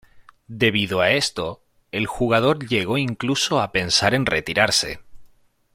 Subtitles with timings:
[0.47, 5.01] Debido a esto, el jugador llegó incluso a pensar en retirarse.